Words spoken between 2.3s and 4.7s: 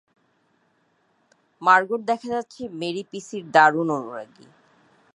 যাচ্ছে মেরী-পিসীর দারুণ অনুরাগী।